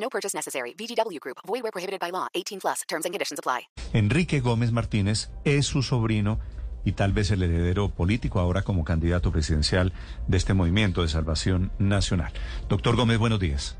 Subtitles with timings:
[0.00, 0.74] No purchase necessary.
[0.74, 1.38] VGW Group.
[1.46, 2.28] Void where prohibited by law.
[2.34, 2.82] 18 plus.
[2.88, 3.68] Terms and conditions apply.
[3.92, 6.38] Enrique Gómez Martínez es su sobrino
[6.84, 9.92] y tal vez el heredero político ahora como candidato presidencial
[10.26, 12.32] de este movimiento de salvación nacional.
[12.68, 13.76] Doctor Gómez, buenos días.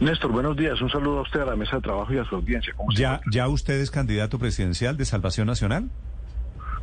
[0.00, 0.80] Néstor, buenos días.
[0.80, 2.72] Un saludo a usted, a la mesa de trabajo y a su audiencia.
[2.76, 3.20] ¿Cómo se ¿Ya?
[3.30, 5.90] ¿Ya usted es candidato presidencial de Salvación Nacional?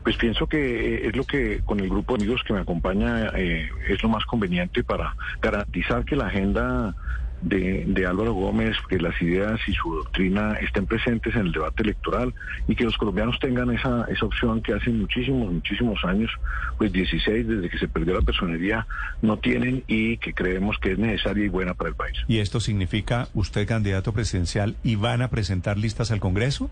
[0.04, 3.30] Pues pienso que eh, es lo que con el grupo de amigos que me acompaña
[3.36, 6.96] eh, es lo más conveniente para garantizar que la agenda
[7.42, 11.84] de, de Álvaro Gómez, que las ideas y su doctrina estén presentes en el debate
[11.84, 12.34] electoral
[12.68, 16.32] y que los colombianos tengan esa, esa opción que hace muchísimos, muchísimos años,
[16.78, 18.88] pues 16 desde que se perdió la personería,
[19.22, 22.18] no tienen y que creemos que es necesaria y buena para el país.
[22.28, 26.70] ¿Y esto significa usted candidato presidencial y van a presentar listas al Congreso?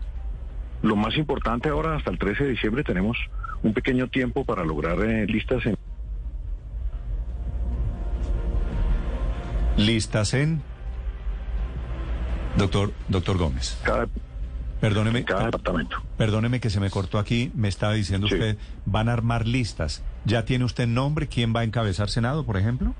[0.82, 3.16] Lo más importante ahora, hasta el 13 de diciembre, tenemos
[3.62, 5.76] un pequeño tiempo para lograr eh, listas en
[9.76, 10.62] Listas en...
[12.56, 14.06] Doctor, doctor Gómez, cada,
[14.80, 15.98] perdóneme, cada departamento.
[16.16, 18.34] perdóneme que se me cortó aquí, me estaba diciendo Sí.
[18.34, 20.02] usted, van a armar listas.
[20.24, 21.26] ¿Ya tiene usted nombre?
[21.28, 22.94] ¿Quién va a encabezar Senado, por ejemplo?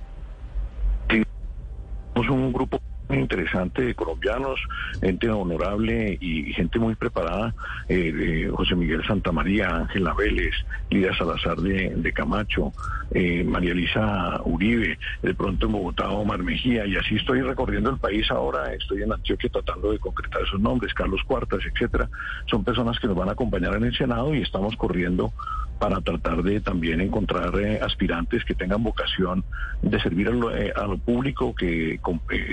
[2.14, 4.60] Somos un grupo muy interesante de colombianos,
[5.00, 7.54] gente honorable y gente muy preparada,
[7.88, 10.54] eh, José Miguel Santamaría, Ángela Vélez,
[10.90, 12.72] Lidia Salazar de, de Camacho,
[13.12, 17.98] eh, María Elisa Uribe, de pronto en Bogotá Omar Mejía, y así estoy recorriendo el
[17.98, 22.08] país ahora, estoy en Antioquia tratando de concretar esos nombres, Carlos Cuartas, etcétera,
[22.50, 25.32] son personas que nos van a acompañar en el Senado y estamos corriendo
[25.78, 29.44] para tratar de también encontrar eh, aspirantes que tengan vocación
[29.82, 32.00] de servir a lo, eh, a lo público, que eh,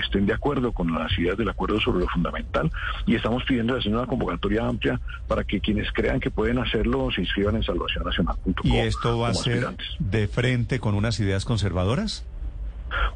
[0.02, 2.70] estén de acuerdo con las ideas del acuerdo sobre lo fundamental.
[3.06, 7.22] Y estamos pidiendo hacer una convocatoria amplia para que quienes crean que pueden hacerlo se
[7.22, 8.54] inscriban en salvacionnacional.com.
[8.70, 9.86] ¿Y esto va a ser aspirantes.
[9.98, 12.26] de frente con unas ideas conservadoras?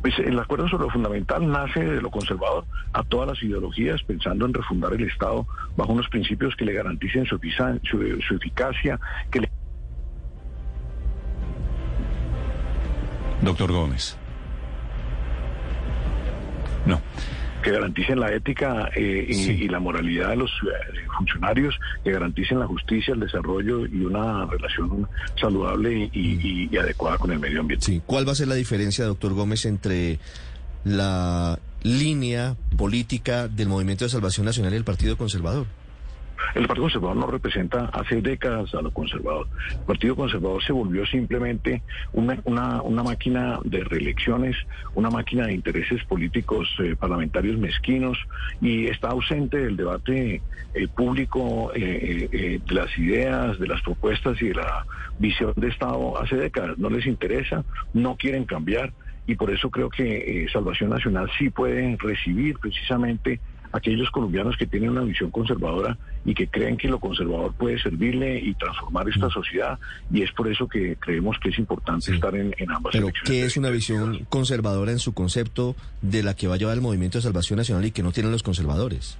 [0.01, 4.47] Pues el acuerdo sobre lo fundamental nace de lo conservador a todas las ideologías, pensando
[4.47, 7.39] en refundar el Estado bajo unos principios que le garanticen su,
[7.85, 8.99] su- su eficacia,
[9.31, 9.51] que le
[13.49, 14.17] Doctor Gómez.
[16.87, 17.01] No.
[17.63, 19.51] que garanticen la ética eh, y, Sí.
[19.65, 24.47] y la moralidad de los eh, funcionarios, que garanticen la justicia, el desarrollo y una
[24.47, 25.09] relación
[25.41, 27.85] saludable y, y- y adecuada con el medio ambiente.
[27.85, 28.01] Sí.
[28.07, 30.21] ¿Cuál va a ser la diferencia, doctor Gómez, entre
[30.85, 35.67] la línea política del Movimiento de Salvación Nacional y el Partido Conservador?
[36.55, 39.47] El Partido Conservador no representa hace décadas a lo conservador.
[39.71, 41.83] El Partido Conservador se volvió simplemente
[42.13, 42.41] una,
[42.83, 44.57] una, máquina de reelecciones,
[44.95, 48.19] una máquina de intereses políticos eh, parlamentarios mezquinos
[48.61, 50.43] y está ausente del debate
[50.75, 54.87] eh, público eh, de las ideas, de las propuestas y de la
[55.19, 56.79] visión de Estado hace décadas.
[56.79, 58.93] No les interesa, no quieren cambiar
[59.27, 63.41] y por eso creo que Salvación Nacional sí puede recibir precisamente
[63.73, 68.39] aquellos colombianos que tienen una visión conservadora y que creen que lo conservador puede servirle
[68.39, 69.79] y transformar esta sociedad
[70.13, 72.13] y es por eso que creemos que es importante Sí.
[72.13, 73.09] estar en, en ambas Pero.
[73.25, 76.83] ¿qué es una visión conservadora en su concepto de la que va a llevar el
[76.83, 79.17] Movimiento de Salvación Nacional y que no tienen los conservadores?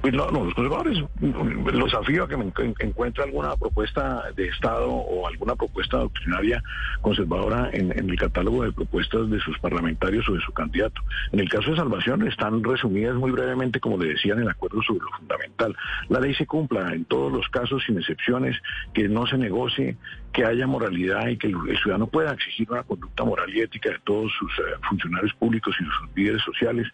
[0.00, 4.46] Pues no, no, los conservadores, los desafío a que me en- encuentre alguna propuesta de
[4.48, 6.62] Estado o alguna propuesta doctrinaria
[7.02, 11.02] conservadora en, el catálogo de propuestas de sus parlamentarios o de su candidato.
[11.32, 14.80] En el caso de Salvación están resumidas muy brevemente, como le decía, en el acuerdo
[14.82, 15.76] sobre lo fundamental.
[16.08, 18.56] La ley se cumpla en todos los casos, sin excepciones,
[18.94, 19.98] que no se negocie,
[20.32, 23.90] que haya moralidad y que el, el ciudadano pueda exigir una conducta moral y ética
[23.90, 26.86] de todos sus eh, funcionarios públicos y sus líderes sociales.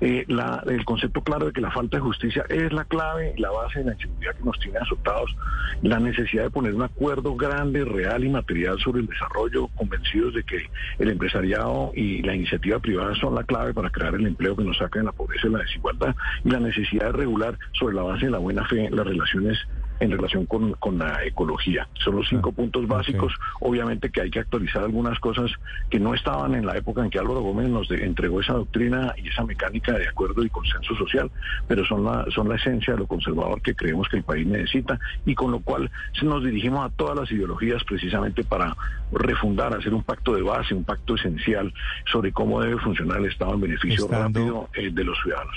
[0.00, 3.40] Eh, la- el concepto claro de que la falta de justicia es la clave y
[3.40, 5.36] la base de la inseguridad que nos tiene azotados,
[5.82, 10.42] la necesidad de poner un acuerdo grande, real y material sobre el desarrollo, convencidos de
[10.44, 10.62] que
[10.98, 14.78] el empresariado y la iniciativa privada son la clave para crear el empleo que nos
[14.78, 16.14] saca de la pobreza y la desigualdad,
[16.44, 19.58] y la necesidad de regular sobre la base de la buena fe las relaciones
[20.00, 21.86] en relación con, con la ecología.
[22.02, 23.32] Son los cinco Ah, puntos básicos.
[23.60, 25.50] Obviamente que hay que actualizar algunas cosas
[25.90, 29.14] que no estaban en la época en que Álvaro Gómez nos de- entregó esa doctrina
[29.16, 31.30] y esa mecánica de acuerdo y consenso social,
[31.68, 34.98] pero son la, son la esencia de lo conservador que creemos que el país necesita
[35.26, 35.90] y con lo cual
[36.22, 38.74] nos dirigimos a todas las ideologías precisamente para
[39.12, 41.72] refundar, hacer un pacto de base, un pacto esencial
[42.10, 45.56] sobre cómo debe funcionar el Estado en beneficio Estando- rápido eh, de los ciudadanos.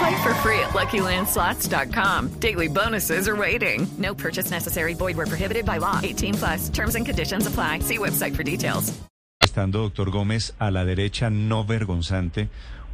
[0.00, 2.28] Play for free at LuckyLandSlots.com.
[2.40, 3.86] Daily bonuses are waiting.
[3.98, 4.94] No purchase necessary.
[4.94, 6.00] Void where prohibited by law.
[6.02, 6.70] 18 plus.
[6.70, 7.80] Terms and conditions apply.
[7.80, 8.94] See website for details.
[9.42, 12.48] Estando, doctor Gómez, a la derecha no vergonzante,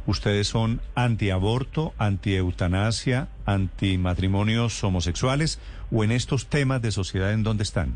[0.05, 5.59] ¿ustedes son antiaborto, antieutanasia, antimatrimonios homosexuales
[5.91, 7.95] o en estos temas de sociedad en dónde están?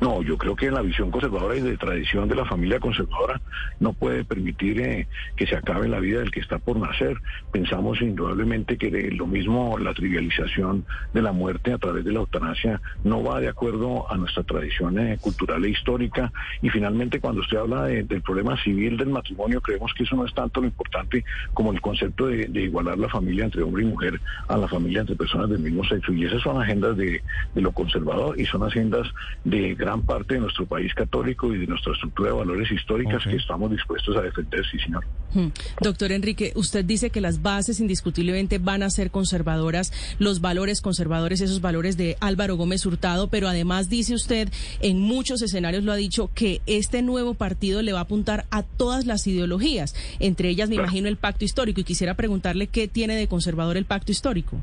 [0.00, 3.40] No, yo creo que la visión conservadora y de tradición de la familia conservadora
[3.80, 5.06] no puede permitir eh,
[5.36, 7.16] que se acabe la vida del que está por nacer.
[7.52, 12.18] Pensamos indudablemente que de lo mismo la trivialización de la muerte a través de la
[12.18, 16.32] eutanasia no va de acuerdo a nuestra tradición eh, cultural e histórica.
[16.60, 20.26] Y finalmente, cuando usted habla de- del problema civil del matrimonio, creemos que eso no
[20.26, 21.24] es tanto lo importante
[21.54, 25.16] como el concepto de, igualar la familia entre hombre y mujer a la familia entre
[25.16, 26.12] personas del mismo sexo.
[26.12, 27.22] Y esas son agendas de
[27.54, 29.08] lo conservador y son agendas
[29.44, 33.36] de gran parte de nuestro país católico y de nuestra estructura de valores históricas que
[33.36, 35.04] estamos dispuestos a defender, sí, señor.
[35.34, 35.48] Hmm.
[35.80, 41.40] Doctor Enrique, usted dice que las bases indiscutiblemente van a ser conservadoras, los valores conservadores,
[41.42, 44.48] esos valores de Álvaro Gómez Hurtado, pero además dice usted,
[44.80, 48.62] en muchos escenarios lo ha dicho, que este nuevo partido le va a apuntar a
[48.62, 50.88] todas las ideologías, entre ellas me Claro.
[50.88, 54.62] imagino el pacto histórico, y quisiera preguntarle qué tiene de conservador el pacto histórico.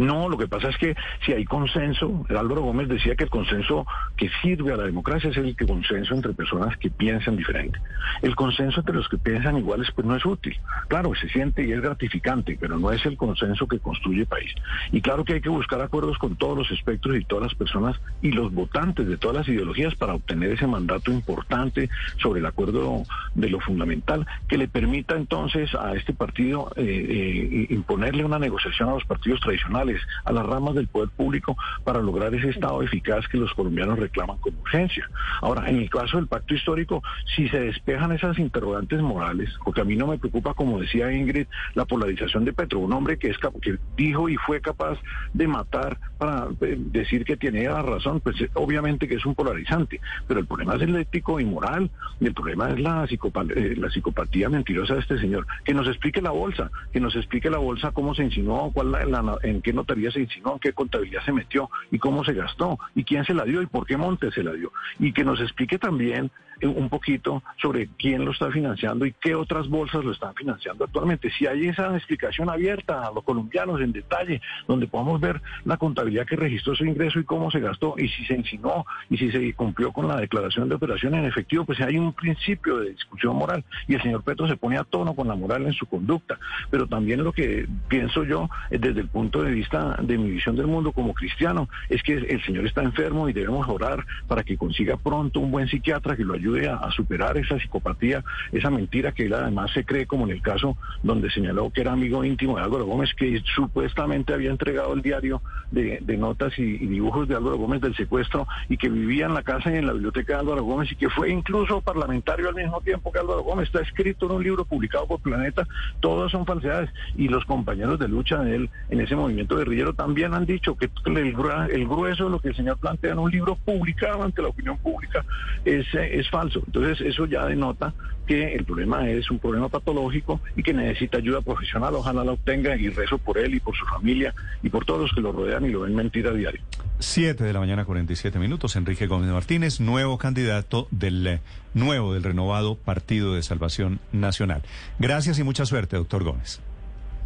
[0.00, 3.86] No, lo que pasa es que si hay consenso, Álvaro Gómez decía que el consenso
[4.16, 7.78] que sirve a la democracia es el consenso entre personas que piensan diferente.
[8.22, 10.58] El consenso entre los que piensan iguales pues no es útil.
[10.88, 14.50] Claro, se siente y es gratificante, pero no es el consenso que construye país.
[14.90, 18.00] Y claro que hay que buscar acuerdos con todos los espectros y todas las personas
[18.22, 21.90] y los votantes de todas las ideologías para obtener ese mandato importante
[22.22, 23.02] sobre el acuerdo
[23.34, 28.88] de lo fundamental que le permita entonces a este partido eh, eh, imponerle una negociación
[28.88, 29.89] a los partidos tradicionales,
[30.24, 34.38] a las ramas del poder público para lograr ese Estado eficaz que los colombianos reclaman
[34.38, 35.08] con urgencia.
[35.40, 37.02] Ahora, en el caso del pacto histórico,
[37.36, 41.46] si se despejan esas interrogantes morales, porque a mí no me preocupa, como decía Ingrid,
[41.74, 44.98] la polarización de Petro, un hombre que, es que dijo y fue capaz
[45.32, 49.34] de matar para eh, decir que tenía la razón, pues eh, obviamente que es un
[49.34, 51.90] polarizante, pero el problema es el ético y moral,
[52.20, 55.46] el problema es la, psicopa- eh, la psicopatía mentirosa de este señor.
[55.64, 59.38] Que nos explique la bolsa, que nos explique la bolsa cómo se insinuó, cuál la-
[59.42, 63.04] en qué notaría se insinuó, en qué contabilidad se metió y cómo se gastó y
[63.04, 64.72] quién se la dio y por qué monte se la dio.
[64.98, 66.30] Y que nos explique también
[66.62, 71.30] un poquito sobre quién lo está financiando y qué otras bolsas lo están financiando actualmente.
[71.30, 76.26] Si hay esa explicación abierta a los colombianos en detalle, donde podamos ver la contabilidad
[76.26, 79.52] que registró su ingreso y cómo se gastó y si se insinuó y si se
[79.54, 83.64] cumplió con la declaración de operación en efectivo, pues hay un principio de discusión moral
[83.88, 86.38] y el señor Petro se pone a tono con la moral en su conducta.
[86.70, 90.56] Pero también lo que pienso yo eh, desde el punto de vista de mi visión
[90.56, 94.56] del mundo como cristiano es que el señor está enfermo y debemos orar para que
[94.56, 99.26] consiga pronto un buen psiquiatra que lo ayude a, superar esa psicopatía, esa mentira que
[99.26, 102.62] él además se cree como en el caso donde señaló que era amigo íntimo de
[102.62, 107.80] Álvaro Gómez, que supuestamente había entregado el diario de, notas y, dibujos de Álvaro Gómez
[107.80, 110.90] del secuestro y que vivía en la casa y en la biblioteca de Álvaro Gómez
[110.92, 113.68] y que fue incluso parlamentario al mismo tiempo que Álvaro Gómez.
[113.68, 115.66] Está escrito en un libro publicado por Planeta.
[116.00, 116.90] Todas son falsedades.
[117.16, 120.90] Y los compañeros de lucha de él en ese movimiento guerrillero también han dicho que
[121.06, 124.48] el, el grueso de lo que el señor plantea en un libro publicado ante la
[124.48, 125.24] opinión pública
[125.64, 126.39] es, eh, es falso.
[126.42, 127.92] Entonces eso ya denota
[128.26, 131.94] que el problema es un problema patológico y que necesita ayuda profesional.
[131.94, 135.12] Ojalá la obtenga y rezo por él y por su familia y por todos los
[135.12, 136.60] que lo rodean y lo ven mentir a diario.
[137.00, 138.76] 7 de la mañana, 47 minutos.
[138.76, 141.40] Enrique Gómez Martínez, nuevo candidato del eh,
[141.74, 144.62] nuevo, del renovado Partido de Salvación Nacional.
[144.98, 146.60] Gracias y mucha suerte, doctor Gómez.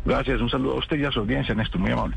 [0.04, 2.16] Gracias, un saludo a usted y a su audiencia, Néstor, muy amable.